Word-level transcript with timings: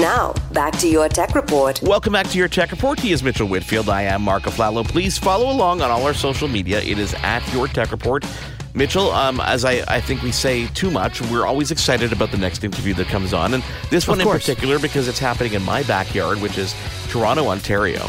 Now, 0.00 0.32
back 0.54 0.78
to 0.78 0.88
your 0.88 1.10
tech 1.10 1.34
report. 1.34 1.82
Welcome 1.82 2.14
back 2.14 2.26
to 2.28 2.38
your 2.38 2.48
tech 2.48 2.70
report. 2.70 2.98
He 2.98 3.12
is 3.12 3.22
Mitchell 3.22 3.46
Whitfield. 3.46 3.90
I 3.90 4.00
am 4.04 4.22
Marc 4.22 4.44
Aflalo. 4.44 4.82
Please 4.82 5.18
follow 5.18 5.52
along 5.52 5.82
on 5.82 5.90
all 5.90 6.06
our 6.06 6.14
social 6.14 6.48
media. 6.48 6.80
It 6.80 6.98
is 6.98 7.12
at 7.16 7.46
your 7.52 7.68
tech 7.68 7.90
report. 7.90 8.24
Mitchell, 8.72 9.10
um, 9.10 9.40
as 9.40 9.66
I, 9.66 9.84
I 9.88 10.00
think 10.00 10.22
we 10.22 10.32
say 10.32 10.68
too 10.68 10.90
much, 10.90 11.20
we're 11.20 11.44
always 11.44 11.70
excited 11.70 12.14
about 12.14 12.30
the 12.30 12.38
next 12.38 12.64
interview 12.64 12.94
that 12.94 13.08
comes 13.08 13.34
on. 13.34 13.52
And 13.52 13.62
this 13.90 14.08
one 14.08 14.18
in 14.22 14.26
particular 14.26 14.78
because 14.78 15.06
it's 15.06 15.18
happening 15.18 15.52
in 15.52 15.62
my 15.62 15.82
backyard, 15.82 16.40
which 16.40 16.56
is 16.56 16.74
Toronto, 17.08 17.48
Ontario. 17.48 18.08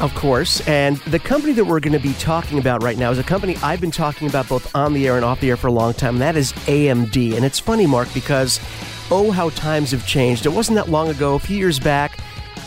Of 0.00 0.14
course. 0.14 0.60
And 0.68 0.98
the 0.98 1.18
company 1.18 1.54
that 1.54 1.64
we're 1.64 1.80
going 1.80 1.94
to 1.94 1.98
be 1.98 2.12
talking 2.14 2.58
about 2.58 2.82
right 2.82 2.98
now 2.98 3.10
is 3.10 3.18
a 3.18 3.24
company 3.24 3.56
I've 3.62 3.80
been 3.80 3.90
talking 3.90 4.28
about 4.28 4.46
both 4.46 4.74
on 4.76 4.92
the 4.92 5.08
air 5.08 5.16
and 5.16 5.24
off 5.24 5.40
the 5.40 5.48
air 5.48 5.56
for 5.56 5.68
a 5.68 5.72
long 5.72 5.94
time. 5.94 6.16
And 6.16 6.22
that 6.22 6.36
is 6.36 6.52
AMD. 6.52 7.34
And 7.34 7.46
it's 7.46 7.58
funny, 7.58 7.86
Marc, 7.86 8.12
because 8.12 8.60
oh, 9.10 9.30
how 9.30 9.50
times 9.50 9.90
have 9.92 10.06
changed. 10.06 10.46
It 10.46 10.50
wasn't 10.50 10.76
that 10.76 10.88
long 10.88 11.08
ago, 11.08 11.34
a 11.34 11.38
few 11.38 11.56
years 11.56 11.78
back, 11.78 12.18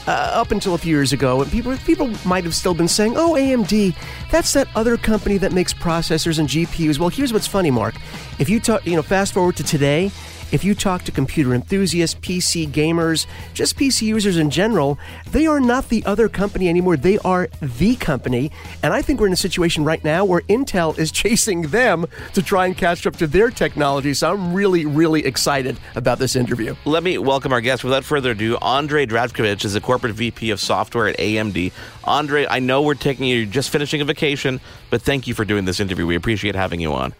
uh, 0.08 0.12
up 0.12 0.52
until 0.52 0.74
a 0.74 0.78
few 0.78 0.96
years 0.96 1.14
ago, 1.14 1.42
and 1.42 1.52
people 1.52 1.76
people 1.78 2.12
might 2.26 2.44
have 2.44 2.56
still 2.56 2.74
been 2.74 2.88
saying, 2.88 3.14
"Oh, 3.16 3.34
AMD, 3.34 3.96
that's 4.32 4.54
that 4.54 4.68
other 4.76 4.98
company 4.98 5.38
that 5.38 5.52
makes 5.52 5.74
processors 5.74 6.40
and 6.40 6.48
GPUs." 6.48 7.00
Well, 7.00 7.10
here's 7.10 7.32
what's 7.34 7.48
funny, 7.48 7.72
Marc. 7.72 7.96
If 8.40 8.50
you 8.50 8.60
talk, 8.60 8.86
you 8.86 8.96
know, 8.96 9.04
fast 9.04 9.34
forward 9.34 9.56
to 9.58 9.64
today, 9.64 10.12
if 10.52 10.64
you 10.64 10.76
talk 10.76 11.04
to 11.04 11.12
computer 11.12 11.54
enthusiasts, 11.54 12.20
PC 12.20 12.68
gamers, 12.68 13.26
just 13.54 13.78
PC 13.78 14.04
users 14.04 14.38
in 14.38 14.50
general, 14.50 15.00
they 15.32 15.48
are 15.48 15.60
not 15.60 15.90
the 15.90 16.04
other 16.06 16.28
company 16.28 16.68
anymore. 16.68 16.98
They 16.98 17.18
are 17.20 17.50
the 17.62 17.96
company. 17.96 18.52
And 18.84 18.94
I 18.94 19.02
think 19.02 19.20
we're 19.20 19.28
in 19.28 19.34
a 19.34 19.38
situation 19.38 19.86
right 19.86 20.04
now 20.04 20.26
where 20.26 20.42
Intel 20.42 20.98
is 20.98 21.12
chasing 21.22 21.64
them 21.64 22.06
to 22.34 22.42
try 22.42 22.66
and 22.66 22.76
catch 22.76 23.08
up 23.08 23.16
to 23.18 23.28
their 23.28 23.50
technology. 23.50 24.14
So 24.14 24.32
I'm 24.32 24.54
really, 24.54 24.86
really 24.86 25.26
excited 25.26 25.80
about 25.96 26.20
this 26.20 26.36
interview. 26.36 26.76
Let 26.86 27.04
me 27.04 27.18
welcome 27.18 27.54
our 27.54 27.62
guest. 27.62 27.84
Without 27.84 28.04
further 28.04 28.32
ado, 28.32 28.58
Andrej 28.58 29.10
Zdravkovic 29.10 29.64
is 29.66 29.74
the 29.74 29.82
corporate 29.82 30.14
VP 30.14 30.52
of 30.52 30.60
software 30.60 31.08
at 31.08 31.18
AMD. 31.18 31.72
Andre, 32.04 32.46
I 32.48 32.60
know 32.60 32.82
we're 32.82 32.96
taking 32.96 33.26
you 33.26 33.46
just 33.46 33.70
finishing 33.70 34.02
a 34.02 34.06
vacation, 34.06 34.60
but 34.90 35.02
thank 35.02 35.28
you 35.28 35.34
for 35.34 35.46
doing 35.46 35.66
this 35.66 35.80
interview. 35.80 36.06
We 36.06 36.16
appreciate 36.16 36.56
having 36.56 36.80
you 36.80 36.94
on. 36.94 37.14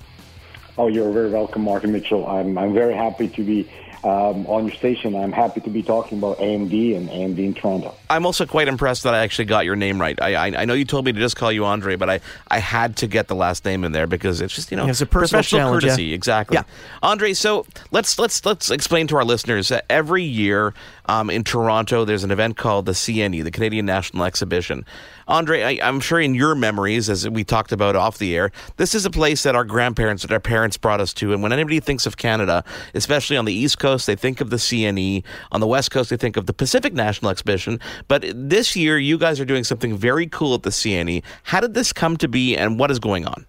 Oh, 0.78 0.88
you're 0.88 1.12
very 1.12 1.30
welcome, 1.30 1.64
Marc 1.64 1.84
and 1.84 1.94
Mitchell. 1.94 2.26
I'm, 2.28 2.58
I'm 2.58 2.74
very 2.74 2.94
happy 2.94 3.28
to 3.28 3.44
be 3.44 3.70
um, 4.04 4.48
on 4.48 4.68
your 4.68 4.76
station. 4.76 5.16
I'm 5.16 5.32
happy 5.32 5.62
to 5.62 5.70
be 5.70 5.84
talking 5.84 6.18
about 6.18 6.38
AMD 6.40 6.96
and 6.96 7.10
AMD 7.10 7.38
in 7.38 7.54
Toronto. 7.54 7.94
I'm 8.10 8.26
also 8.26 8.46
quite 8.46 8.68
impressed 8.68 9.04
that 9.04 9.14
I 9.14 9.20
actually 9.20 9.46
got 9.46 9.66
your 9.66 9.76
name 9.76 10.02
right. 10.02 10.20
I, 10.22 10.36
I, 10.36 10.62
I 10.62 10.66
know 10.66 10.74
you 10.74 10.86
told 10.86 11.06
me 11.06 11.12
to 11.12 11.20
just 11.20 11.36
call 11.36 11.52
you 11.52 11.66
Andre, 11.66 11.96
but 11.96 12.10
I, 12.10 12.20
I 12.48 12.60
had 12.60 12.98
to 12.98 13.08
get 13.08 13.28
the 13.28 13.36
last 13.36 13.64
name 13.64 13.84
in 13.84 13.92
there 13.92 14.08
because 14.08 14.42
it's 14.42 14.56
just 14.56 14.72
you 14.72 14.78
know 14.78 14.88
it's 14.88 15.02
a 15.02 15.06
professional 15.06 15.72
courtesy. 15.72 16.06
Yeah. 16.06 16.16
Exactly. 16.16 16.56
Yeah. 16.56 16.64
Andre, 17.04 17.34
so 17.34 17.66
let's 17.92 18.18
let's 18.18 18.44
let's 18.46 18.72
explain 18.72 19.08
to 19.08 19.18
our 19.18 19.26
listeners 19.26 19.68
that 19.68 19.86
every 19.90 20.24
year 20.24 20.74
um, 21.12 21.30
in 21.30 21.44
Toronto 21.44 22.06
there's 22.06 22.24
an 22.24 22.32
event 22.32 22.56
called 22.56 22.86
the 22.86 22.94
CNE, 22.94 23.44
the 23.44 23.52
Canadian 23.52 23.86
National 23.86 24.24
Exhibition. 24.24 24.86
Andre, 25.28 25.62
I, 25.62 25.88
am 25.88 26.00
sure 26.00 26.22
in 26.22 26.34
your 26.34 26.56
memories, 26.56 27.10
as 27.10 27.28
we 27.28 27.44
talked 27.44 27.74
about 27.74 27.98
off 27.98 28.18
the 28.18 28.34
air, 28.36 28.50
this 28.78 28.96
is 28.96 29.06
a 29.06 29.10
place 29.10 29.44
that 29.44 29.54
our 29.54 29.66
grandparents 29.66 30.24
that 30.24 30.32
our 30.32 30.40
parents 30.40 30.78
brought 30.78 31.02
us 31.02 31.14
to. 31.16 31.34
And 31.34 31.44
when 31.44 31.52
anybody 31.52 31.82
thinks 31.82 32.06
of 32.06 32.16
Canada, 32.16 32.64
especially 32.94 33.36
on 33.36 33.44
the 33.44 33.54
East 33.54 33.78
Coast, 33.78 34.08
they 34.08 34.16
think 34.16 34.40
of 34.40 34.52
the 34.52 34.56
CNE. 34.56 35.24
On 35.52 35.60
the 35.60 35.68
West 35.68 35.92
Coast, 35.92 36.12
they 36.12 36.18
think 36.18 36.38
of 36.38 36.46
the 36.46 36.54
Pacific 36.54 36.94
National 36.94 37.30
Exhibition. 37.30 37.80
But 38.08 38.24
this 38.34 38.76
year, 38.78 38.98
you 38.98 39.18
guys 39.18 39.40
are 39.42 39.46
doing 39.46 39.66
something 39.66 39.98
very 39.98 40.28
cool 40.28 40.54
at 40.54 40.64
the 40.64 40.70
CNE. 40.70 41.24
How 41.44 41.60
did 41.60 41.74
this 41.74 41.92
come 41.92 42.16
to 42.18 42.30
be, 42.30 42.56
and 42.56 42.80
what 42.80 42.90
is 42.90 43.00
going 43.00 43.26
on? 43.26 43.46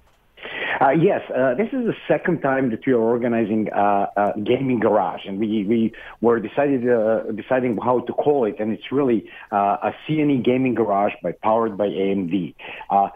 Uh, 0.83 0.91
yes, 0.91 1.21
uh, 1.31 1.55
this 1.55 1.69
is 1.69 1.87
the 1.87 1.95
second 2.09 2.41
time 2.41 2.71
that 2.71 2.81
we 2.85 2.93
are 2.93 2.99
organizing 2.99 3.73
uh, 3.73 4.07
a 4.17 4.33
gaming 4.43 4.81
garage, 4.81 5.21
and 5.27 5.39
we 5.39 5.65
we 5.65 5.93
were 6.21 6.41
decided 6.41 6.89
uh, 6.89 7.23
deciding 7.37 7.77
how 7.77 8.01
to 8.01 8.13
call 8.13 8.45
it, 8.47 8.57
and 8.59 8.73
it's 8.73 8.91
really 8.91 9.25
uh, 9.53 9.77
a 9.81 9.93
CNE 10.09 10.45
gaming 10.45 10.75
garage 10.75 11.13
by 11.23 11.31
powered 11.41 11.79
by 11.79 11.87
AMD. 11.87 12.55
Uh, 12.91 13.09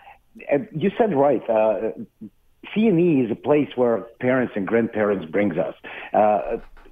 you 0.71 0.93
said 0.97 1.12
right. 1.16 1.43
CNE 2.75 3.25
is 3.25 3.31
a 3.31 3.37
place 3.37 3.69
where 3.77 3.99
parents 4.21 4.53
and 4.56 4.66
grandparents 4.66 5.31
brings 5.31 5.56
us 5.56 5.75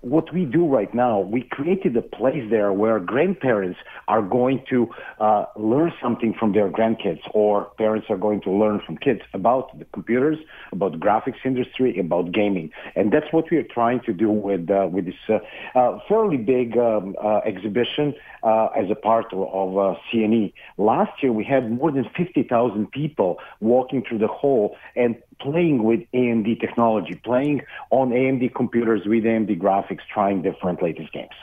what 0.05 0.33
we 0.35 0.45
do 0.45 0.67
right 0.67 0.93
now, 0.95 1.19
we 1.19 1.43
created 1.43 1.97
a 1.97 2.03
place 2.03 2.45
there 2.51 2.73
where 2.73 3.01
grandparents 3.01 3.79
are 4.07 4.21
going 4.21 4.63
to 4.69 4.89
uh, 5.19 5.47
learn 5.57 5.93
something 6.03 6.35
from 6.39 6.53
their 6.53 6.69
grandkids, 6.69 7.21
or 7.33 7.65
parents 7.79 8.07
are 8.11 8.19
going 8.19 8.43
to 8.43 8.51
learn 8.51 8.81
from 8.85 8.99
kids 8.99 9.23
about 9.33 9.77
the 9.79 9.87
computers, 9.87 10.37
about 10.73 11.01
graphics 11.01 11.43
industry, 11.45 11.99
about 11.99 12.33
gaming, 12.33 12.71
and 12.95 13.13
that's 13.13 13.33
what 13.33 13.51
we 13.51 13.57
are 13.57 13.65
trying 13.65 14.01
to 14.01 14.13
do 14.13 14.31
with 14.31 14.71
uh, 14.71 14.87
with 14.93 15.07
this 15.07 15.15
uh, 15.29 15.39
uh 15.79 15.99
fairly 16.07 16.37
big 16.37 16.77
um, 16.77 17.17
uh, 17.23 17.39
exhibition 17.47 18.15
uh, 18.43 18.67
as 18.77 18.91
a 18.91 18.95
part 18.95 19.33
of, 19.33 19.41
of 19.41 19.97
CNE. 20.13 20.53
Last 20.77 21.23
year, 21.23 21.33
we 21.33 21.45
had 21.45 21.71
more 21.71 21.91
than 21.91 22.05
fifty 22.15 22.43
thousand 22.43 22.93
people 22.93 23.39
walking 23.61 24.05
through 24.07 24.19
the 24.19 24.29
hall 24.29 24.77
and 24.95 25.17
playing 25.41 25.64
with 25.73 26.01
AMD 26.15 26.61
technology, 26.61 27.15
playing 27.25 27.63
on 27.91 28.11
AMD 28.11 28.55
computers 28.55 29.03
with 29.07 29.25
AMD 29.25 29.59
graphics, 29.59 30.01
trying 30.13 30.43
different 30.43 30.83
latest 30.83 31.13
games. 31.13 31.35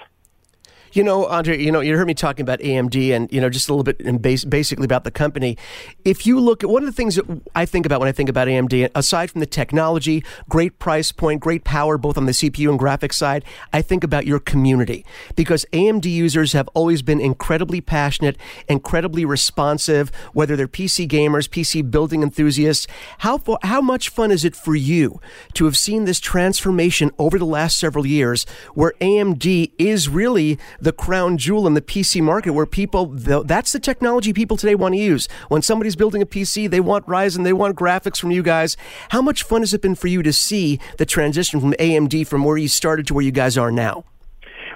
You 0.94 1.06
know, 1.06 1.25
Andre, 1.28 1.57
you 1.57 1.72
know, 1.72 1.79
you 1.79 1.96
heard 1.96 2.07
me 2.07 2.13
talking 2.13 2.44
about 2.44 2.59
AMD 2.59 3.16
and, 3.16 3.31
you 3.31 3.40
know, 3.40 3.50
just 3.50 3.69
a 3.69 3.74
little 3.74 3.84
bit 3.85 4.02
and 4.02 4.22
base, 4.22 4.44
basically 4.44 4.84
about 4.84 5.06
the 5.06 5.12
company. 5.12 5.57
If 6.03 6.28
you 6.28 6.38
look 6.40 6.63
at 6.63 6.69
one 6.69 6.84
of 6.84 6.85
the 6.85 6.91
things 6.91 7.16
that 7.16 7.25
I 7.56 7.66
think 7.66 7.85
about 7.85 8.02
when 8.02 8.09
I 8.09 8.12
think 8.12 8.28
about 8.28 8.50
AMD, 8.50 8.90
aside 8.94 9.31
from 9.31 9.40
the 9.40 9.46
technology, 9.46 10.24
great 10.50 10.80
price 10.80 11.13
point, 11.13 11.40
great 11.40 11.63
power, 11.63 11.97
both 11.97 12.18
on 12.18 12.25
the 12.25 12.34
CPU 12.34 12.69
and 12.69 12.78
graphics 12.78 13.13
side, 13.13 13.46
I 13.72 13.81
think 13.81 14.03
about 14.03 14.25
your 14.25 14.40
community 14.40 15.06
because 15.35 15.66
AMD 15.72 16.06
users 16.06 16.51
have 16.51 16.68
always 16.74 17.01
been 17.01 17.22
incredibly 17.22 17.80
passionate, 17.80 18.35
incredibly 18.68 19.24
responsive, 19.24 20.12
whether 20.34 20.57
they're 20.57 20.68
PC 20.68 21.07
gamers, 21.07 21.47
PC 21.47 21.90
building 21.90 22.22
enthusiasts. 22.22 22.85
How, 23.19 23.41
how 23.63 23.80
much 23.80 24.09
fun 24.09 24.30
is 24.30 24.44
it 24.44 24.57
for 24.57 24.75
you 24.75 25.22
to 25.53 25.66
have 25.66 25.78
seen 25.78 26.03
this 26.03 26.19
transformation 26.19 27.12
over 27.18 27.40
the 27.40 27.46
last 27.46 27.78
several 27.78 28.06
years 28.06 28.46
where 28.74 28.94
AMD 29.00 29.72
is 29.78 30.09
really 30.09 30.59
the 30.81 30.92
crown 30.92 31.38
jewel 31.38 31.68
in 31.68 31.75
the 31.75 31.81
PC 31.81 32.22
market 32.22 32.52
where 32.52 32.66
people, 32.66 33.06
that's 33.06 33.72
the 33.72 33.80
technology 33.80 34.34
people 34.34 34.58
today 34.58 34.75
want 34.75 34.96
to 34.96 35.00
use. 35.00 35.30
When 35.47 35.62
somebody's 35.62 35.96
building 35.96 36.22
a 36.22 36.25
PC, 36.25 36.69
they 36.69 36.80
want 36.80 37.06
Ryzen, 37.06 37.44
they 37.44 37.53
want 37.53 37.78
graphics 37.78 38.19
from 38.19 38.31
you 38.31 38.42
guys. 38.42 38.75
How 39.09 39.22
much 39.22 39.44
fun 39.44 39.62
has 39.62 39.74
it 39.74 39.81
been 39.81 39.96
for 39.96 40.08
you 40.08 40.24
to 40.24 40.34
see 40.34 40.80
the 40.97 41.06
transition 41.06 41.62
from 41.62 41.74
AMD 41.74 42.28
from 42.28 42.44
where 42.44 42.58
you 42.58 42.68
started 42.68 43.08
to 43.08 43.14
where 43.14 43.24
you 43.24 43.31
guys 43.31 43.58
are 43.58 43.72
now? 43.72 44.03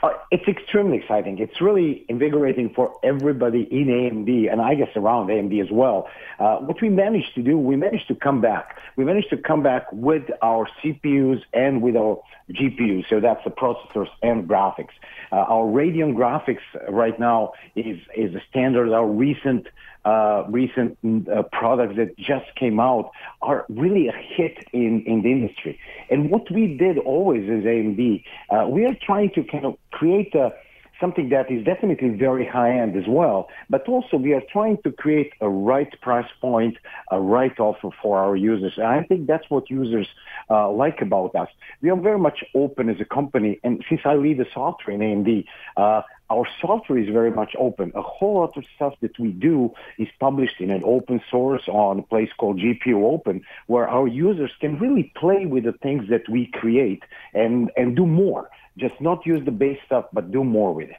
Uh, 0.06 0.10
it's 0.30 0.48
extremely 0.48 0.98
exciting. 0.98 1.40
It's 1.40 1.60
really 1.60 2.06
invigorating 2.08 2.72
for 2.76 2.94
everybody 3.04 3.68
in 3.72 3.88
AMD 3.88 4.52
and 4.52 4.62
I 4.62 4.76
guess 4.76 4.90
around 4.96 5.30
AMD 5.30 5.60
as 5.60 5.72
well. 5.72 6.08
Uh, 6.38 6.58
what 6.58 6.80
we 6.80 6.90
managed 6.90 7.34
to 7.34 7.42
do, 7.42 7.58
we 7.58 7.76
managed 7.76 8.08
to 8.10 8.16
come 8.16 8.40
back. 8.40 8.78
We 8.98 9.04
managed 9.04 9.32
to 9.32 9.38
come 9.38 9.64
back 9.64 9.88
with 9.92 10.24
our 10.44 10.68
CPUs 10.84 11.42
and 11.54 11.82
with 11.82 11.96
our 11.96 12.22
GPUs. 12.52 13.10
So 13.10 13.20
that's 13.20 13.44
the 13.46 13.50
processors 13.50 14.10
and 14.22 14.48
graphics. 14.48 14.94
Uh, 15.32 15.38
our 15.38 15.66
Radeon 15.66 16.14
graphics 16.14 16.62
right 16.88 17.20
now 17.20 17.54
is, 17.76 17.98
is 18.16 18.36
a 18.36 18.42
standard. 18.48 18.94
Our 18.94 19.08
recent 19.08 19.66
uh, 20.06 20.44
recent 20.50 20.98
uh, 21.04 21.44
products 21.52 21.96
that 21.98 22.16
just 22.18 22.46
came 22.56 22.80
out 22.80 23.12
are 23.42 23.66
really 23.70 24.08
a 24.08 24.14
hit 24.14 24.58
in, 24.72 25.04
in 25.06 25.22
the 25.24 25.32
industry. 25.32 25.80
And 26.10 26.30
what 26.30 26.50
we 26.52 26.78
did 26.78 26.98
always 27.00 27.44
as 27.44 27.64
AMD, 27.64 28.24
uh, 28.50 28.68
we 28.70 28.86
are 28.86 28.96
trying 29.02 29.32
to 29.32 29.44
kind 29.44 29.66
of 29.66 29.78
create 29.92 30.34
a, 30.36 30.54
something 31.00 31.30
that 31.30 31.52
is 31.52 31.64
definitely 31.66 32.10
very 32.10 32.46
high 32.46 32.72
end 32.72 32.96
as 32.96 33.06
well, 33.08 33.50
but 33.70 33.88
also 33.88 34.18
we 34.18 34.34
are 34.34 34.44
trying 34.52 34.78
to 34.84 34.92
create 34.92 35.34
a 35.42 35.50
right 35.50 36.00
price 36.02 36.30
point, 36.40 36.78
a 37.12 37.20
right 37.20 37.60
offer 37.60 37.90
for 38.02 38.18
our 38.18 38.36
users. 38.36 38.74
And 38.78 38.88
I 38.88 39.04
think 39.04 39.28
that's 39.28 39.50
what 39.50 39.70
users 39.70 40.08
uh, 40.50 40.72
like 40.72 41.02
about 41.02 41.36
us. 41.36 41.50
We 41.82 41.90
are 41.90 42.00
very 42.00 42.20
much 42.20 42.44
open 42.54 42.90
as 42.90 43.02
a 43.02 43.06
company, 43.06 43.60
and 43.64 43.84
since 43.90 44.02
I 44.06 44.16
lead 44.16 44.38
the 44.38 44.46
software 44.54 44.96
in 44.96 45.02
AMD, 45.02 45.46
uh, 45.78 46.02
our 46.30 46.48
software 46.62 46.98
is 46.98 47.10
very 47.10 47.32
much 47.32 47.56
open. 47.58 47.92
A 47.96 48.02
whole 48.02 48.40
lot 48.40 48.58
of 48.58 48.64
stuff 48.76 48.94
that 49.02 49.18
we 49.20 49.30
do 49.30 49.72
is 49.98 50.08
published 50.20 50.60
in 50.60 50.72
an 50.72 50.82
open 50.84 51.22
source 51.30 51.64
on 51.68 52.00
a 52.00 52.02
place 52.02 52.30
called 52.38 52.60
GPU 52.60 53.04
Open, 53.04 53.44
where 53.68 53.88
our 53.88 54.08
users 54.08 54.52
can 54.60 54.80
really 54.80 55.12
play 55.16 55.46
with 55.46 55.66
the 55.66 55.74
things 55.74 56.10
that 56.10 56.28
we 56.30 56.48
create 56.48 57.04
and, 57.34 57.72
and 57.78 57.96
do 57.96 58.06
more. 58.06 58.50
Just 58.78 59.00
not 59.00 59.26
use 59.26 59.46
the 59.46 59.52
base 59.52 59.78
stuff, 59.86 60.06
but 60.12 60.32
do 60.32 60.44
more 60.44 60.74
with 60.74 60.90
it. 60.90 60.98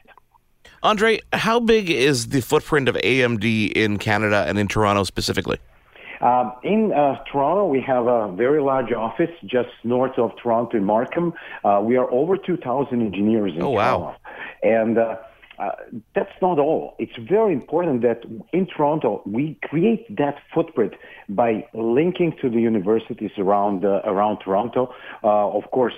Andre, 0.83 1.19
how 1.33 1.59
big 1.59 1.89
is 1.89 2.27
the 2.27 2.41
footprint 2.41 2.87
of 2.87 2.95
AMD 2.95 3.71
in 3.71 3.97
Canada 3.97 4.45
and 4.47 4.57
in 4.57 4.67
Toronto 4.67 5.03
specifically? 5.03 5.57
Um, 6.21 6.53
in 6.63 6.91
uh, 6.91 7.23
Toronto, 7.31 7.67
we 7.67 7.81
have 7.81 8.07
a 8.07 8.31
very 8.31 8.61
large 8.61 8.91
office 8.91 9.31
just 9.45 9.69
north 9.83 10.17
of 10.17 10.31
Toronto 10.41 10.77
in 10.77 10.83
Markham. 10.83 11.33
Uh, 11.63 11.81
we 11.83 11.97
are 11.97 12.09
over 12.11 12.37
2,000 12.37 13.01
engineers 13.01 13.53
in 13.55 13.61
oh, 13.61 13.73
Toronto. 13.73 14.05
Wow. 14.05 14.15
And 14.63 14.97
uh, 14.97 15.15
uh, 15.59 15.71
that's 16.13 16.31
not 16.41 16.59
all. 16.59 16.95
It's 16.99 17.17
very 17.17 17.53
important 17.53 18.01
that 18.03 18.23
in 18.53 18.67
Toronto 18.67 19.21
we 19.25 19.57
create 19.63 20.15
that 20.17 20.35
footprint 20.53 20.93
by 21.29 21.65
linking 21.73 22.35
to 22.41 22.49
the 22.49 22.59
universities 22.59 23.31
around 23.37 23.83
uh, 23.83 24.01
around 24.05 24.39
Toronto. 24.45 24.93
Uh, 25.23 25.49
of 25.49 25.63
course 25.71 25.95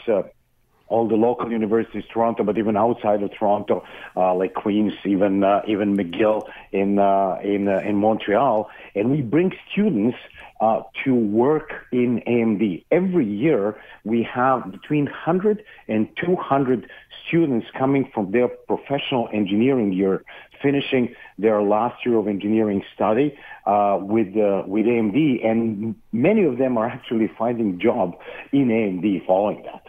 all 0.89 1.07
the 1.07 1.15
local 1.15 1.51
universities, 1.51 2.03
Toronto, 2.11 2.43
but 2.43 2.57
even 2.57 2.75
outside 2.75 3.23
of 3.23 3.31
Toronto, 3.37 3.83
uh, 4.17 4.33
like 4.35 4.53
Queen's, 4.55 4.93
even 5.05 5.43
uh, 5.43 5.61
even 5.67 5.95
McGill 5.95 6.47
in 6.71 6.99
uh, 6.99 7.37
in 7.43 7.67
uh, 7.67 7.79
in 7.79 7.95
Montreal, 7.95 8.69
and 8.95 9.11
we 9.11 9.21
bring 9.21 9.53
students 9.71 10.17
uh, 10.59 10.81
to 11.05 11.13
work 11.15 11.71
in 11.91 12.21
AMD. 12.27 12.83
Every 12.91 13.25
year, 13.25 13.79
we 14.03 14.23
have 14.23 14.71
between 14.71 15.05
100 15.05 15.63
and 15.87 16.09
200 16.17 16.89
students 17.27 17.67
coming 17.77 18.09
from 18.13 18.31
their 18.31 18.47
professional 18.47 19.29
engineering 19.31 19.93
year, 19.93 20.23
finishing 20.61 21.15
their 21.37 21.61
last 21.61 22.03
year 22.05 22.17
of 22.17 22.27
engineering 22.27 22.83
study 22.95 23.37
uh, 23.67 23.99
with 24.01 24.33
with 24.67 24.85
AMD, 24.85 25.45
and 25.45 25.95
many 26.11 26.43
of 26.43 26.57
them 26.57 26.77
are 26.77 26.87
actually 26.87 27.29
finding 27.37 27.79
job 27.79 28.17
in 28.51 28.69
AMD 28.69 29.25
following 29.27 29.61
that. 29.63 29.83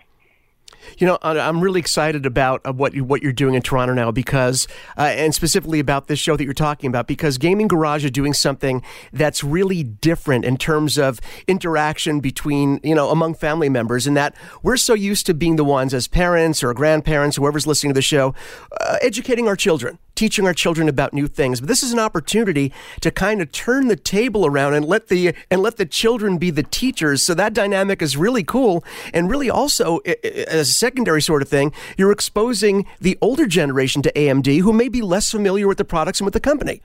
You 0.99 1.07
know, 1.07 1.19
I'm 1.23 1.61
really 1.61 1.81
excited 1.81 2.27
about 2.27 2.61
uh, 2.65 2.73
what 2.73 2.95
you, 2.95 3.05
what 3.05 3.23
you're 3.23 3.33
doing 3.33 3.55
in 3.55 3.63
Toronto 3.63 3.95
now 3.95 4.11
because, 4.11 4.67
uh, 4.97 5.03
and 5.03 5.35
specifically 5.35 5.81
about 5.81 6.09
this 6.09 6.19
show 6.19 6.37
that 6.37 6.45
you're 6.45 6.55
talking 6.55 6.89
about, 6.89 7.07
because 7.07 7.39
Gaming 7.39 7.69
Garage 7.69 8.05
is 8.05 8.11
doing 8.11 8.33
something 8.33 8.83
that's 9.13 9.43
really 9.45 9.83
different 9.83 10.45
in 10.45 10.57
terms 10.57 10.99
of 10.99 11.21
interaction 11.47 12.21
between, 12.21 12.81
you 12.83 12.95
know, 12.95 13.11
among 13.11 13.35
family 13.35 13.69
members, 13.69 14.07
and 14.07 14.17
that 14.17 14.35
we're 14.63 14.77
so 14.77 14.95
used 14.95 15.27
to 15.27 15.35
being 15.35 15.57
the 15.57 15.65
ones 15.65 15.95
as 15.95 16.09
parents 16.09 16.63
or 16.63 16.73
grandparents, 16.75 17.37
whoever's 17.37 17.67
listening 17.67 17.91
to 17.91 17.99
the 17.99 18.03
show, 18.03 18.35
uh, 18.81 18.97
educating 19.03 19.49
our 19.49 19.57
children 19.57 19.99
teaching 20.21 20.47
our 20.47 20.53
children 20.53 20.87
about 20.87 21.15
new 21.15 21.27
things. 21.27 21.61
But 21.61 21.69
this 21.69 21.83
is 21.83 21.95
an 21.95 21.99
opportunity 21.99 22.75
to 23.01 23.11
kind 23.11 23.41
of 23.41 23.53
turn 23.53 23.89
the 23.89 23.97
table 23.97 24.45
around 24.45 24.75
and 24.75 24.85
let 24.85 25.09
the 25.09 25.35
and 25.51 25.63
let 25.63 25.79
the 25.79 25.87
children 25.87 26.37
be 26.37 26.51
the 26.51 26.63
teachers. 26.63 27.23
So 27.23 27.33
that 27.33 27.55
dynamic 27.55 28.03
is 28.03 28.19
really 28.19 28.45
cool, 28.45 28.85
and 29.15 29.31
really 29.31 29.49
also 29.49 29.99
as 30.05 30.70
a 30.71 30.75
secondary 30.75 31.23
sort 31.23 31.43
of 31.43 31.49
thing, 31.49 31.73
you're 31.97 32.13
exposing 32.13 32.87
the 33.01 33.19
older 33.21 33.47
generation 33.47 34.03
to 34.03 34.13
AMD 34.13 34.61
who 34.61 34.73
may 34.73 34.89
be 34.89 35.03
less 35.03 35.31
familiar 35.31 35.69
with 35.69 35.79
the 35.79 35.85
products 35.85 36.21
and 36.21 36.27
with 36.27 36.35
the 36.35 36.41
company. 36.41 36.83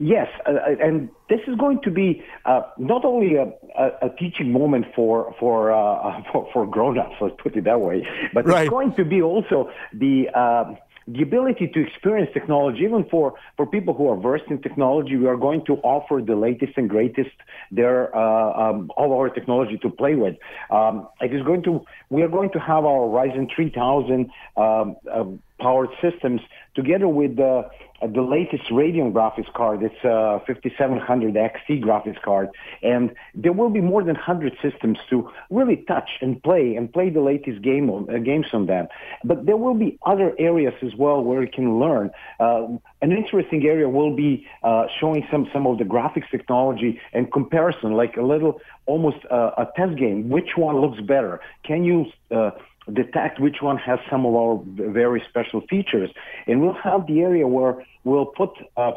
Yes, 0.00 0.28
uh, 0.46 0.50
uh 0.52 0.76
and 0.80 1.08
this 1.28 1.40
is 1.48 1.56
going 1.56 1.80
to 1.82 1.90
be 1.90 2.22
uh, 2.44 2.62
not 2.78 3.04
only 3.04 3.34
a, 3.34 3.52
a, 3.76 4.06
a, 4.06 4.10
teaching 4.16 4.52
moment 4.52 4.86
for 4.94 5.34
for 5.40 5.72
uh, 5.72 6.22
for, 6.32 6.48
for 6.52 6.66
grown-ups, 6.66 7.16
let's 7.20 7.34
put 7.42 7.56
it 7.56 7.64
that 7.64 7.80
way, 7.80 8.06
but 8.32 8.46
right. 8.46 8.62
it's 8.62 8.70
going 8.70 8.94
to 8.94 9.04
be 9.04 9.20
also 9.20 9.70
the 9.92 10.28
uh, 10.34 10.72
the 11.12 11.22
ability 11.22 11.68
to 11.68 11.86
experience 11.86 12.30
technology, 12.34 12.80
even 12.80 13.04
for, 13.10 13.34
for 13.56 13.66
people 13.66 13.94
who 13.94 14.08
are 14.08 14.16
versed 14.16 14.44
in 14.50 14.60
technology, 14.60 15.16
we 15.16 15.26
are 15.26 15.36
going 15.36 15.64
to 15.66 15.74
offer 15.76 16.20
the 16.24 16.36
latest 16.36 16.72
and 16.76 16.88
greatest 16.88 17.30
there, 17.70 18.14
uh, 18.14 18.70
um, 18.70 18.90
all 18.96 19.12
our 19.18 19.30
technology 19.30 19.78
to 19.78 19.88
play 19.88 20.14
with. 20.14 20.36
Um, 20.70 21.08
it 21.20 21.34
is 21.34 21.42
going 21.44 21.62
to, 21.62 21.84
we 22.10 22.22
are 22.22 22.28
going 22.28 22.50
to 22.52 22.58
have 22.58 22.84
our 22.84 23.06
Ryzen 23.08 23.48
3000 23.54 24.30
um, 24.56 24.96
uh, 25.10 25.24
powered 25.58 25.90
systems 26.00 26.40
together 26.74 27.08
with 27.08 27.36
the 27.36 27.68
uh, 28.00 28.06
the 28.06 28.22
latest 28.22 28.64
Radeon 28.70 29.12
graphics 29.12 29.52
card. 29.54 29.82
It's 29.82 30.04
a 30.04 30.40
5700 30.46 31.34
XT 31.34 31.82
graphics 31.82 32.20
card, 32.22 32.48
and 32.82 33.12
there 33.34 33.52
will 33.52 33.70
be 33.70 33.80
more 33.80 34.02
than 34.04 34.14
100 34.14 34.56
systems 34.62 34.98
to 35.10 35.28
really 35.50 35.78
touch 35.88 36.10
and 36.20 36.40
play 36.40 36.76
and 36.76 36.92
play 36.92 37.10
the 37.10 37.20
latest 37.20 37.60
game 37.62 37.90
on, 37.90 38.08
uh, 38.08 38.18
games 38.18 38.46
on 38.52 38.66
them. 38.66 38.86
But 39.24 39.46
there 39.46 39.56
will 39.56 39.74
be 39.74 39.98
other 40.06 40.32
areas 40.38 40.74
as 40.82 40.94
well 40.94 41.22
where 41.24 41.42
you 41.42 41.50
can 41.50 41.80
learn. 41.80 42.10
Uh, 42.38 42.68
an 43.02 43.10
interesting 43.10 43.66
area 43.66 43.88
will 43.88 44.14
be 44.14 44.46
uh, 44.62 44.84
showing 45.00 45.26
some 45.30 45.48
some 45.52 45.66
of 45.66 45.78
the 45.78 45.84
graphics 45.84 46.30
technology 46.30 47.00
and 47.12 47.32
comparison, 47.32 47.94
like 47.94 48.16
a 48.16 48.22
little 48.22 48.60
almost 48.86 49.18
uh, 49.30 49.50
a 49.58 49.66
test 49.76 49.98
game. 49.98 50.28
Which 50.28 50.50
one 50.56 50.80
looks 50.80 51.00
better? 51.00 51.40
Can 51.64 51.82
you 51.82 52.06
uh, 52.30 52.50
detect 52.92 53.40
which 53.40 53.56
one 53.60 53.76
has 53.78 53.98
some 54.10 54.24
of 54.26 54.34
our 54.34 54.60
very 54.64 55.22
special 55.28 55.60
features. 55.68 56.10
And 56.46 56.60
we'll 56.60 56.72
have 56.74 57.06
the 57.06 57.20
area 57.20 57.46
where 57.46 57.84
we'll 58.04 58.26
put 58.26 58.50
uh, 58.76 58.92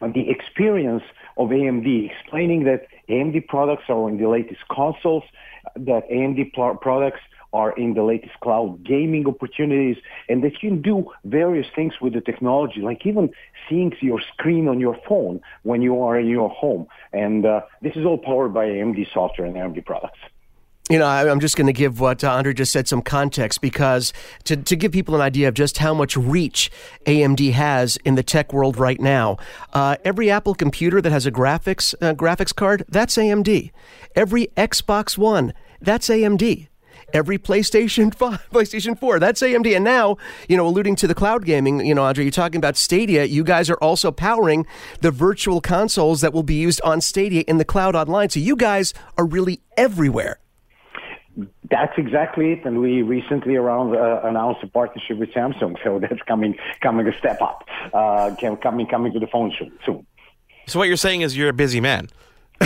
the 0.00 0.28
experience 0.28 1.02
of 1.36 1.48
AMD, 1.48 2.10
explaining 2.10 2.64
that 2.64 2.86
AMD 3.08 3.46
products 3.48 3.84
are 3.88 4.08
in 4.08 4.18
the 4.18 4.28
latest 4.28 4.60
consoles, 4.70 5.24
that 5.76 6.08
AMD 6.10 6.52
pl- 6.52 6.76
products 6.76 7.20
are 7.52 7.72
in 7.78 7.94
the 7.94 8.02
latest 8.02 8.34
cloud 8.40 8.82
gaming 8.84 9.26
opportunities, 9.28 9.96
and 10.28 10.42
that 10.42 10.52
you 10.60 10.70
can 10.70 10.82
do 10.82 11.10
various 11.24 11.66
things 11.74 11.94
with 12.00 12.12
the 12.12 12.20
technology, 12.20 12.80
like 12.80 13.06
even 13.06 13.30
seeing 13.68 13.92
your 14.00 14.20
screen 14.32 14.66
on 14.66 14.80
your 14.80 14.98
phone 15.08 15.40
when 15.62 15.80
you 15.80 16.02
are 16.02 16.18
in 16.18 16.26
your 16.26 16.50
home. 16.50 16.86
And 17.12 17.46
uh, 17.46 17.60
this 17.80 17.94
is 17.94 18.04
all 18.04 18.18
powered 18.18 18.52
by 18.52 18.66
AMD 18.66 19.06
software 19.14 19.46
and 19.46 19.56
AMD 19.56 19.84
products. 19.86 20.18
You 20.90 20.98
know, 20.98 21.06
I'm 21.06 21.40
just 21.40 21.56
going 21.56 21.66
to 21.66 21.72
give 21.72 21.98
what 21.98 22.22
uh, 22.22 22.30
Andre 22.30 22.52
just 22.52 22.70
said 22.70 22.86
some 22.86 23.00
context 23.00 23.62
because 23.62 24.12
to, 24.44 24.54
to 24.54 24.76
give 24.76 24.92
people 24.92 25.14
an 25.14 25.22
idea 25.22 25.48
of 25.48 25.54
just 25.54 25.78
how 25.78 25.94
much 25.94 26.14
reach 26.14 26.70
AMD 27.06 27.52
has 27.52 27.96
in 28.04 28.16
the 28.16 28.22
tech 28.22 28.52
world 28.52 28.76
right 28.76 29.00
now, 29.00 29.38
uh, 29.72 29.96
every 30.04 30.30
Apple 30.30 30.54
computer 30.54 31.00
that 31.00 31.10
has 31.10 31.24
a 31.24 31.32
graphics 31.32 31.94
uh, 32.02 32.12
graphics 32.12 32.54
card, 32.54 32.84
that's 32.86 33.16
AMD. 33.16 33.70
Every 34.14 34.48
Xbox 34.58 35.16
One, 35.16 35.54
that's 35.80 36.10
AMD. 36.10 36.68
Every 37.14 37.38
PlayStation 37.38 38.14
5, 38.18 38.50
PlayStation 38.50 38.98
4, 38.98 39.18
that's 39.18 39.40
AMD. 39.40 39.74
And 39.74 39.84
now, 39.84 40.18
you 40.50 40.56
know, 40.58 40.66
alluding 40.66 40.96
to 40.96 41.06
the 41.06 41.14
cloud 41.14 41.46
gaming, 41.46 41.86
you 41.86 41.94
know, 41.94 42.04
Andre, 42.04 42.24
you're 42.24 42.30
talking 42.30 42.58
about 42.58 42.76
Stadia. 42.76 43.24
You 43.24 43.42
guys 43.42 43.70
are 43.70 43.78
also 43.78 44.12
powering 44.12 44.66
the 45.00 45.10
virtual 45.10 45.62
consoles 45.62 46.20
that 46.20 46.34
will 46.34 46.42
be 46.42 46.56
used 46.56 46.82
on 46.82 47.00
Stadia 47.00 47.42
in 47.48 47.56
the 47.56 47.64
cloud 47.64 47.96
online. 47.96 48.28
So 48.28 48.38
you 48.38 48.54
guys 48.54 48.92
are 49.16 49.24
really 49.24 49.62
everywhere. 49.78 50.40
That's 51.68 51.92
exactly 51.98 52.52
it, 52.52 52.64
and 52.64 52.80
we 52.80 53.02
recently 53.02 53.56
around 53.56 53.96
uh, 53.96 54.20
announced 54.22 54.62
a 54.62 54.68
partnership 54.68 55.18
with 55.18 55.30
Samsung, 55.30 55.76
so 55.82 55.98
that's 55.98 56.22
coming 56.28 56.54
coming 56.80 57.08
a 57.08 57.18
step 57.18 57.42
up, 57.42 57.64
uh, 57.92 58.34
coming 58.62 58.86
coming 58.86 59.12
to 59.12 59.18
the 59.18 59.26
phone 59.26 59.52
soon. 59.58 60.04
So 60.66 60.78
what 60.78 60.88
you're 60.88 60.96
saying 60.96 61.22
is 61.22 61.36
you're 61.36 61.48
a 61.48 61.54
busy 61.54 61.80
man. 61.80 62.08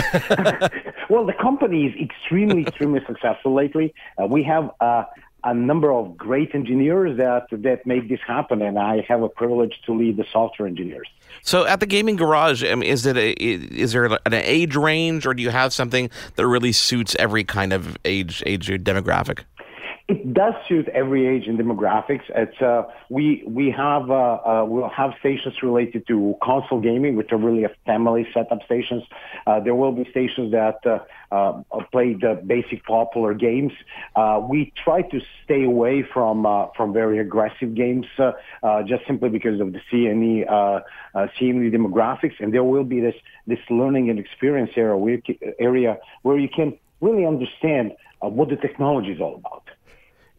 well, 1.08 1.24
the 1.24 1.34
company 1.40 1.86
is 1.86 1.94
extremely 2.00 2.62
extremely 2.62 3.00
successful 3.06 3.54
lately. 3.54 3.94
Uh, 4.20 4.26
we 4.26 4.42
have 4.44 4.70
uh, 4.80 5.04
a 5.50 5.54
number 5.54 5.92
of 5.92 6.16
great 6.16 6.54
engineers 6.54 7.16
that 7.16 7.46
that 7.50 7.86
make 7.86 8.08
this 8.08 8.20
happen, 8.26 8.60
and 8.62 8.78
I 8.78 9.04
have 9.08 9.22
a 9.22 9.28
privilege 9.28 9.80
to 9.86 9.94
lead 9.94 10.16
the 10.16 10.24
software 10.30 10.68
engineers. 10.68 11.08
So, 11.42 11.66
at 11.66 11.80
the 11.80 11.86
gaming 11.86 12.16
garage, 12.16 12.64
I 12.64 12.74
mean, 12.74 12.90
is 12.90 13.06
it 13.06 13.16
a, 13.16 13.30
is 13.32 13.92
there 13.92 14.04
an 14.04 14.34
age 14.34 14.76
range, 14.76 15.26
or 15.26 15.34
do 15.34 15.42
you 15.42 15.50
have 15.50 15.72
something 15.72 16.10
that 16.36 16.46
really 16.46 16.72
suits 16.72 17.16
every 17.18 17.44
kind 17.44 17.72
of 17.72 17.96
age 18.04 18.42
age 18.44 18.68
demographic? 18.68 19.40
It 20.08 20.32
does 20.32 20.54
suit 20.66 20.88
every 20.88 21.26
age 21.26 21.46
and 21.48 21.58
demographics. 21.58 22.22
It's 22.34 22.62
uh, 22.62 22.84
we 23.10 23.42
we 23.46 23.70
have 23.72 24.10
uh, 24.10 24.14
uh, 24.14 24.64
we'll 24.66 24.88
have 24.88 25.12
stations 25.20 25.62
related 25.62 26.06
to 26.06 26.34
console 26.42 26.80
gaming, 26.80 27.14
which 27.14 27.30
are 27.30 27.36
really 27.36 27.64
a 27.64 27.70
family 27.84 28.26
setup 28.32 28.62
stations. 28.64 29.02
Uh, 29.46 29.60
there 29.60 29.74
will 29.74 29.92
be 29.92 30.10
stations 30.10 30.52
that 30.52 30.78
uh, 30.86 31.00
uh, 31.30 31.62
play 31.92 32.14
the 32.14 32.42
basic 32.46 32.86
popular 32.86 33.34
games. 33.34 33.72
we 34.48 34.72
try 34.82 35.02
to 35.02 35.20
stay 35.44 35.64
away 35.64 36.02
from 36.02 36.46
from 36.74 36.94
very 36.94 37.18
aggressive 37.18 37.74
games, 37.74 38.06
just 38.86 39.06
simply 39.06 39.28
because 39.28 39.60
of 39.60 39.74
the 39.74 39.80
CNE 39.92 40.48
CNE 41.14 41.70
demographics. 41.70 42.40
And 42.40 42.54
there 42.54 42.64
will 42.64 42.84
be 42.84 43.00
this 43.00 43.16
this 43.46 43.60
learning 43.68 44.08
and 44.08 44.18
experience 44.18 44.70
area 44.74 44.96
where, 44.96 45.20
area 45.58 45.98
where 46.22 46.38
you 46.38 46.48
can 46.48 46.78
really 47.02 47.26
understand 47.26 47.92
what 48.20 48.48
the 48.48 48.56
technology 48.56 49.12
is 49.12 49.20
all 49.20 49.34
about. 49.36 49.57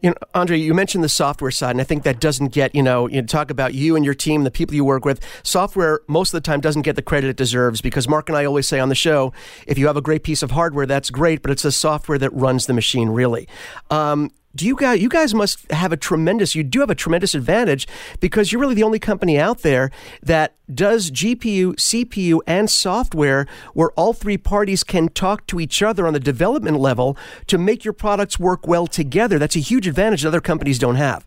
You 0.02 0.10
know, 0.10 0.16
Andre, 0.34 0.58
you 0.58 0.72
mentioned 0.72 1.04
the 1.04 1.10
software 1.10 1.50
side, 1.50 1.72
and 1.72 1.80
I 1.80 1.84
think 1.84 2.04
that 2.04 2.20
doesn't 2.20 2.48
get, 2.48 2.74
you 2.74 2.82
know, 2.82 3.06
you 3.06 3.20
talk 3.22 3.50
about 3.50 3.74
you 3.74 3.96
and 3.96 4.04
your 4.04 4.14
team, 4.14 4.44
the 4.44 4.50
people 4.50 4.74
you 4.74 4.84
work 4.84 5.04
with. 5.04 5.20
Software, 5.42 6.00
most 6.06 6.32
of 6.32 6.42
the 6.42 6.46
time, 6.46 6.60
doesn't 6.60 6.82
get 6.82 6.96
the 6.96 7.02
credit 7.02 7.28
it 7.28 7.36
deserves 7.36 7.80
because 7.80 8.08
Marc 8.08 8.28
and 8.28 8.38
I 8.38 8.44
always 8.46 8.66
say 8.66 8.80
on 8.80 8.88
the 8.88 8.94
show 8.94 9.32
if 9.66 9.76
you 9.76 9.86
have 9.88 9.96
a 9.96 10.02
great 10.02 10.22
piece 10.22 10.42
of 10.42 10.52
hardware, 10.52 10.86
that's 10.86 11.10
great, 11.10 11.42
but 11.42 11.50
it's 11.50 11.62
the 11.62 11.72
software 11.72 12.18
that 12.18 12.32
runs 12.32 12.66
the 12.66 12.72
machine, 12.72 13.10
really. 13.10 13.46
Um, 13.90 14.30
do 14.54 14.66
you 14.66 14.74
guys 14.74 15.00
you 15.00 15.08
guys 15.08 15.34
must 15.34 15.70
have 15.70 15.92
a 15.92 15.96
tremendous 15.96 16.54
you 16.54 16.62
do 16.62 16.80
have 16.80 16.90
a 16.90 16.94
tremendous 16.94 17.34
advantage 17.34 17.86
because 18.18 18.50
you're 18.50 18.60
really 18.60 18.74
the 18.74 18.82
only 18.82 18.98
company 18.98 19.38
out 19.38 19.60
there 19.60 19.90
that 20.22 20.54
does 20.72 21.10
GPU, 21.10 21.74
CPU 21.74 22.40
and 22.46 22.70
software 22.70 23.46
where 23.74 23.90
all 23.92 24.12
three 24.12 24.38
parties 24.38 24.84
can 24.84 25.08
talk 25.08 25.46
to 25.48 25.60
each 25.60 25.82
other 25.82 26.06
on 26.06 26.12
the 26.12 26.20
development 26.20 26.78
level 26.78 27.16
to 27.46 27.58
make 27.58 27.84
your 27.84 27.94
products 27.94 28.38
work 28.38 28.66
well 28.66 28.86
together. 28.86 29.38
That's 29.38 29.56
a 29.56 29.60
huge 29.60 29.86
advantage 29.86 30.22
that 30.22 30.28
other 30.28 30.40
companies 30.40 30.78
don't 30.78 30.96
have. 30.96 31.26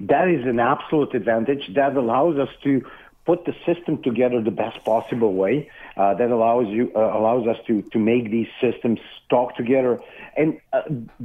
That 0.00 0.28
is 0.28 0.46
an 0.46 0.60
absolute 0.60 1.14
advantage. 1.14 1.70
That 1.74 1.96
allows 1.96 2.36
us 2.36 2.50
to 2.64 2.82
put 3.26 3.44
the 3.44 3.54
system 3.66 4.02
together 4.02 4.40
the 4.40 4.50
best 4.50 4.82
possible 4.84 5.34
way. 5.34 5.68
Uh, 5.96 6.14
that 6.14 6.30
allows 6.30 6.68
you 6.68 6.92
uh, 6.94 7.00
allows 7.00 7.46
us 7.46 7.58
to 7.66 7.82
to 7.92 7.98
make 7.98 8.30
these 8.30 8.48
systems 8.60 9.00
talk 9.28 9.56
together, 9.56 10.00
and 10.36 10.60
uh, 10.72 10.82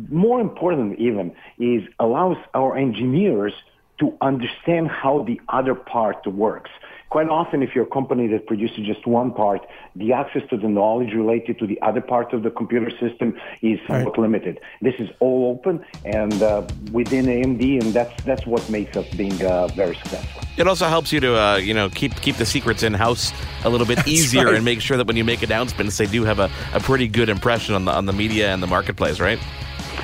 more 0.10 0.42
important 0.42 1.00
even 1.00 1.34
is 1.60 1.84
allows 2.00 2.38
our 2.54 2.76
engineers 2.76 3.54
to 4.00 4.18
understand 4.20 4.90
how 4.90 5.24
the 5.24 5.40
other 5.48 5.76
part 5.76 6.26
works. 6.26 6.72
Quite 7.12 7.28
often, 7.28 7.62
if 7.62 7.76
you're 7.76 7.84
a 7.84 7.90
company 7.90 8.26
that 8.28 8.48
produces 8.48 8.86
just 8.86 9.06
one 9.06 9.34
part, 9.34 9.68
the 9.98 10.14
access 10.14 10.44
to 10.50 10.56
the 10.56 10.70
knowledge 10.70 11.14
related 11.14 11.60
to 11.60 11.68
the 11.68 11.78
other 11.82 12.00
part 12.00 12.32
of 12.32 12.42
the 12.42 12.50
computer 12.50 12.90
system 12.90 13.38
is 13.62 13.82
somewhat 13.86 14.18
right. 14.18 14.20
limited. 14.20 14.62
This 14.82 14.94
is 14.98 15.10
all 15.20 15.52
open 15.52 15.84
and 16.06 16.42
uh, 16.42 16.66
within 16.94 17.26
AMD, 17.26 17.84
and 17.84 17.94
that's 17.94 18.24
that's 18.24 18.48
what 18.48 18.68
makes 18.70 18.96
us 18.96 19.06
being 19.16 19.46
uh, 19.46 19.68
very 19.68 19.96
successful. 19.96 20.42
It 20.56 20.70
also 20.70 20.88
helps 20.88 21.12
you 21.12 21.20
to 21.20 21.38
uh, 21.38 21.56
you 21.58 21.74
know 21.74 21.90
keep 21.90 22.16
keep 22.22 22.38
the 22.38 22.46
secrets 22.46 22.82
in 22.82 22.94
house 22.94 23.34
a 23.66 23.70
little 23.70 23.88
bit 23.88 24.08
easier 24.08 24.46
right. 24.46 24.56
and 24.56 24.64
make 24.64 24.80
sure 24.80 24.96
that 24.96 25.06
when 25.06 25.18
you 25.18 25.26
make 25.26 25.44
announcements, 25.44 25.98
they 25.98 26.06
do 26.06 26.24
have 26.24 26.40
a, 26.40 26.50
a 26.74 26.80
pretty 26.80 27.10
good 27.10 27.28
impression 27.28 27.76
on 27.76 27.84
the 27.84 27.92
on 27.92 28.06
the 28.06 28.14
media 28.14 28.54
and 28.54 28.64
the 28.64 28.68
marketplace, 28.68 29.20
right? 29.20 29.40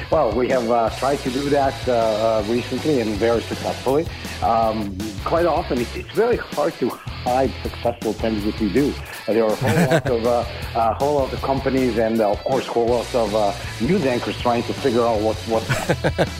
Well, 0.10 0.32
we 0.32 0.48
have 0.50 0.72
uh, 0.72 0.90
tried 0.92 1.18
to 1.18 1.30
do 1.30 1.50
that 1.50 1.76
uh, 1.86 1.92
uh, 1.92 2.46
recently 2.48 3.02
and 3.02 3.12
very 3.16 3.42
successfully. 3.42 4.08
Um, 4.42 4.98
quite 5.26 5.46
often, 5.46 5.80
it's, 5.80 6.12
very 6.12 6.38
hard 6.38 6.74
to 6.76 6.88
hide 6.90 7.52
successful 7.62 8.14
things 8.14 8.46
that 8.46 8.62
you 8.62 8.70
do. 8.70 8.94
There 9.28 9.44
are 9.44 9.52
a 9.52 9.56
whole 9.56 9.88
lot 9.88 10.10
of 10.10 10.26
uh, 10.26 10.94
whole 10.94 11.16
lot 11.16 11.34
of 11.34 11.42
companies 11.42 11.98
and 11.98 12.22
uh, 12.22 12.32
of 12.32 12.42
course 12.46 12.66
whole 12.66 12.88
lot 12.88 13.14
of 13.14 13.36
uh, 13.36 13.54
news 13.82 14.06
anchors 14.06 14.40
trying 14.40 14.64
to 14.64 14.74
figure 14.74 15.02
out 15.02 15.22
what's 15.22 15.46
what. 15.48 15.68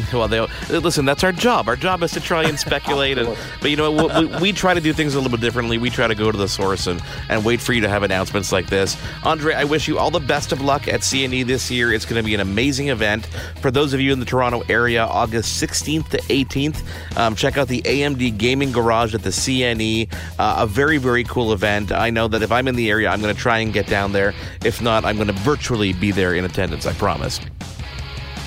well, 0.14 0.30
they 0.30 0.40
listen. 0.78 1.04
That's 1.04 1.24
our 1.24 1.34
job. 1.34 1.68
Our 1.68 1.76
job 1.76 2.02
is 2.04 2.12
to 2.14 2.22
try 2.22 2.44
and 2.44 2.58
speculate. 2.58 3.18
and, 3.18 3.38
but 3.60 3.72
you 3.72 3.76
know, 3.76 3.92
we, 3.92 4.28
we, 4.40 4.54
try 4.54 4.74
to 4.74 4.80
do 4.80 4.94
things 4.94 5.16
a 5.16 5.20
little 5.20 5.36
bit 5.36 5.42
differently. 5.42 5.78
We 5.78 5.90
try 5.90 6.08
to 6.08 6.16
go 6.16 6.32
to 6.32 6.38
the 6.38 6.48
source 6.48 6.88
and 6.88 7.02
and 7.28 7.44
wait 7.44 7.60
for 7.60 7.74
you 7.74 7.82
to 7.82 7.90
have 7.90 8.04
announcements 8.04 8.54
like 8.54 8.68
this. 8.68 8.96
Andre, 9.26 9.54
I 9.54 9.66
wish 9.66 9.90
you 9.90 10.00
all 10.00 10.10
the 10.10 10.22
best 10.22 10.54
of 10.54 10.62
luck 10.62 10.88
at 10.88 11.02
CNE 11.02 11.46
this 11.46 11.70
year. 11.70 11.92
It's 11.92 12.06
going 12.06 12.22
to 12.22 12.26
be 12.26 12.36
an 12.36 12.42
amazing 12.42 12.88
event 12.88 13.26
for 13.62 13.70
those 13.70 13.94
of 13.94 14.00
you 14.00 14.14
in 14.14 14.20
the 14.20 14.26
Toronto 14.26 14.64
area. 14.70 15.04
August 15.04 15.62
16th 15.62 16.08
to 16.10 16.18
18th. 16.20 17.18
Um, 17.18 17.36
check 17.36 17.58
out 17.58 17.68
the 17.68 17.82
AMD 17.82 18.38
Gaming 18.38 18.72
Garage 18.72 19.14
at 19.14 19.24
the 19.24 19.32
CNE. 19.32 20.10
Uh, 20.40 20.56
a 20.60 20.68
very 20.68 20.98
very 20.98 21.26
cool 21.26 21.52
event. 21.52 21.92
I 21.92 22.12
know 22.12 22.30
that 22.30 22.42
if 22.42 22.50
I'm 22.50 22.70
in 22.70 22.77
the 22.78 22.90
area, 22.90 23.10
I'm 23.10 23.22
going 23.22 23.36
to 23.36 23.40
try 23.40 23.60
and 23.60 23.74
get 23.74 23.88
down 23.88 24.14
there. 24.14 24.34
If 24.64 24.82
not, 24.82 25.04
I'm 25.04 25.18
going 25.18 25.28
to 25.28 25.34
virtually 25.34 25.92
be 25.92 26.12
there 26.12 26.34
in 26.36 26.46
attendance, 26.46 26.86
I 26.86 26.94
promise. 26.94 27.40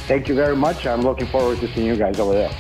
Thank 0.07 0.29
you 0.29 0.35
very 0.35 0.57
much. 0.57 0.87
I'm 0.87 1.03
looking 1.03 1.27
forward 1.27 1.61
to 1.61 1.73
seeing 1.75 1.87
you 1.87 1.97
guys 1.97 2.19
over 2.19 2.33
there. 2.33 2.51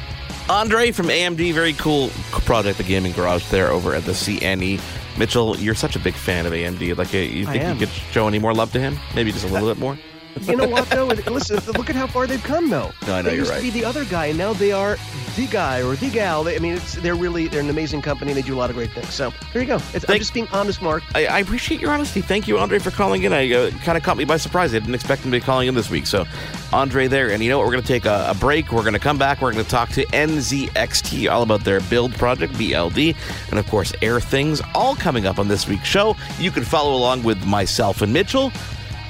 Andre 0.48 0.90
from 0.90 1.06
AMD, 1.06 1.52
very 1.54 1.72
cool 1.74 2.08
project, 2.44 2.78
the 2.78 2.84
Gaming 2.84 3.12
Garage 3.12 3.48
there 3.50 3.68
over 3.68 3.94
at 3.94 4.04
the 4.04 4.12
CNE. 4.12 4.80
Mitchell, 5.18 5.56
you're 5.56 5.74
such 5.74 5.96
a 5.96 5.98
big 5.98 6.14
fan 6.14 6.46
of 6.46 6.52
AMD. 6.52 6.96
Like, 6.96 7.14
uh, 7.14 7.18
you 7.18 7.46
think 7.46 7.64
you 7.64 7.86
could 7.86 7.94
show 8.12 8.26
any 8.26 8.38
more 8.38 8.52
love 8.52 8.72
to 8.72 8.80
him? 8.80 8.98
Maybe 9.14 9.32
just 9.32 9.44
a 9.44 9.48
little 9.48 9.68
bit 9.68 9.78
more? 9.78 9.98
You 10.42 10.56
know 10.56 10.68
what 10.68 10.88
though? 10.90 11.06
Listen, 11.06 11.56
look 11.74 11.90
at 11.90 11.96
how 11.96 12.06
far 12.06 12.26
they've 12.26 12.42
come 12.42 12.70
though. 12.70 12.92
No, 13.06 13.14
I 13.14 13.22
know 13.22 13.30
they 13.30 13.36
used 13.36 13.50
right. 13.50 13.56
to 13.56 13.62
be 13.62 13.70
the 13.70 13.84
other 13.84 14.04
guy, 14.04 14.26
and 14.26 14.38
now 14.38 14.52
they 14.52 14.72
are 14.72 14.96
the 15.36 15.46
guy 15.46 15.82
or 15.82 15.96
the 15.96 16.10
gal. 16.10 16.46
I 16.48 16.58
mean, 16.58 16.80
they're 16.98 17.14
really 17.14 17.48
they're 17.48 17.60
an 17.60 17.70
amazing 17.70 18.02
company. 18.02 18.32
They 18.32 18.42
do 18.42 18.54
a 18.54 18.58
lot 18.58 18.70
of 18.70 18.76
great 18.76 18.90
things. 18.92 19.12
So 19.12 19.32
there 19.52 19.62
you 19.62 19.68
go. 19.68 19.78
Thank, 19.78 20.10
I'm 20.10 20.18
just 20.18 20.34
being 20.34 20.48
honest, 20.48 20.82
Marc. 20.82 21.02
I, 21.14 21.26
I, 21.26 21.38
appreciate 21.40 21.80
your 21.80 21.90
honesty. 21.90 22.20
Thank 22.20 22.48
you, 22.48 22.58
Andre, 22.58 22.78
for 22.78 22.90
calling 22.90 23.22
in. 23.22 23.32
I 23.32 23.52
uh, 23.52 23.70
kind 23.70 23.98
of 23.98 24.04
caught 24.04 24.16
me 24.16 24.24
by 24.24 24.36
surprise. 24.36 24.74
I 24.74 24.78
didn't 24.78 24.94
expect 24.94 25.24
him 25.24 25.30
to 25.30 25.38
be 25.38 25.44
calling 25.44 25.68
in 25.68 25.74
this 25.74 25.90
week. 25.90 26.06
So, 26.06 26.26
Andre, 26.72 27.06
there, 27.06 27.30
and 27.30 27.42
you 27.42 27.50
know 27.50 27.58
what? 27.58 27.66
We're 27.66 27.72
going 27.72 27.82
to 27.82 27.88
take 27.88 28.06
a, 28.06 28.26
a 28.30 28.34
break. 28.34 28.72
We're 28.72 28.82
going 28.82 28.94
to 28.94 28.98
come 28.98 29.18
back. 29.18 29.40
We're 29.40 29.52
going 29.52 29.64
to 29.64 29.70
talk 29.70 29.90
to 29.90 30.06
NZXT 30.06 31.30
all 31.30 31.42
about 31.42 31.64
their 31.64 31.80
build 31.82 32.14
project, 32.14 32.54
BLD, 32.54 33.16
and 33.50 33.58
of 33.58 33.68
course, 33.68 33.92
Airthings, 34.02 34.60
all 34.74 34.96
coming 34.96 35.26
up 35.26 35.38
on 35.38 35.48
this 35.48 35.68
week's 35.68 35.88
show. 35.88 36.16
You 36.38 36.50
can 36.50 36.64
follow 36.64 36.94
along 36.94 37.22
with 37.22 37.44
myself 37.44 38.02
and 38.02 38.12
Mitchell. 38.12 38.52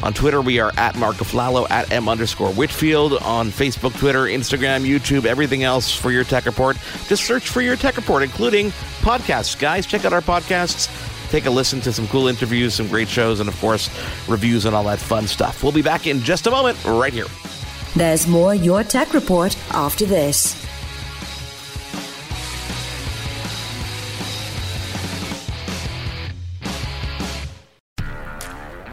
On 0.03 0.15
Twitter, 0.15 0.41
we 0.41 0.59
are 0.61 0.73
at 0.79 0.97
Marc 0.97 1.17
Aflalo, 1.17 1.71
at 1.71 1.93
M 1.93 2.09
underscore 2.09 2.51
Whitfield. 2.53 3.15
On 3.15 3.49
Facebook, 3.51 3.99
Twitter, 3.99 4.25
Instagram, 4.25 4.87
YouTube, 4.87 5.27
everything 5.27 5.63
else 5.63 5.95
for 5.95 6.11
your 6.11 6.25
tech 6.25 6.47
report. 6.47 6.79
Just 7.07 7.25
search 7.25 7.49
for 7.49 7.61
your 7.61 7.77
tech 7.77 7.97
report, 7.97 8.23
including 8.23 8.71
podcasts. 9.01 9.59
Guys, 9.59 9.87
check 9.87 10.05
out 10.05 10.13
our 10.13 10.23
podcasts. 10.23 10.89
Take 11.31 11.47
a 11.47 11.51
listen 11.51 11.81
to 11.83 11.93
some 11.93 12.09
cool 12.09 12.29
interviews, 12.29 12.75
some 12.75 12.89
great 12.89 13.09
shows, 13.09 13.41
and 13.41 13.49
of 13.49 13.59
course, 13.61 13.89
reviews 14.27 14.65
and 14.65 14.75
all 14.75 14.85
that 14.85 14.99
fun 14.99 15.27
stuff. 15.27 15.63
We'll 15.63 15.71
be 15.71 15.83
back 15.83 16.07
in 16.07 16.21
just 16.21 16.47
a 16.47 16.51
moment, 16.51 16.83
right 16.85 17.13
here. 17.13 17.27
There's 17.95 18.27
more 18.27 18.55
Your 18.55 18.83
Tech 18.83 19.13
Report 19.13 19.57
after 19.73 20.07
this. 20.07 20.57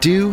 Do 0.00 0.32